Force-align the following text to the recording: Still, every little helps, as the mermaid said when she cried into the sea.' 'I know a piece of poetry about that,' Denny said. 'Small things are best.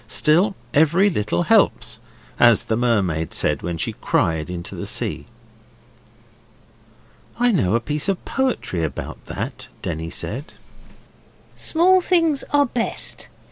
Still, 0.07 0.55
every 0.73 1.11
little 1.11 1.43
helps, 1.43 2.01
as 2.39 2.63
the 2.63 2.75
mermaid 2.75 3.35
said 3.35 3.61
when 3.61 3.77
she 3.77 3.93
cried 3.93 4.49
into 4.49 4.73
the 4.73 4.87
sea.' 4.87 5.27
'I 7.37 7.51
know 7.51 7.75
a 7.75 7.79
piece 7.79 8.09
of 8.09 8.25
poetry 8.25 8.81
about 8.83 9.23
that,' 9.27 9.67
Denny 9.83 10.09
said. 10.09 10.55
'Small 11.55 12.01
things 12.01 12.43
are 12.49 12.65
best. 12.65 13.27